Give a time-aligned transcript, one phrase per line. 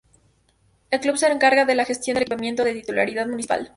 [0.89, 3.69] El club se encarga de la gestión del equipamiento, de titularidad municipal.